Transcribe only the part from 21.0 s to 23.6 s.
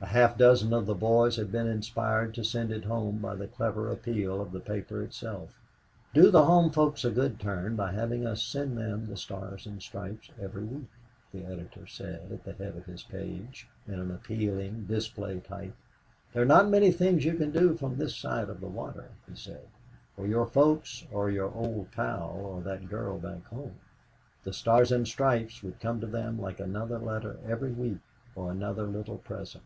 or your old pal or that girl back